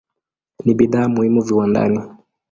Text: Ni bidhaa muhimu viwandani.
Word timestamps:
Ni 0.65 0.73
bidhaa 0.73 1.07
muhimu 1.07 1.41
viwandani. 1.41 1.99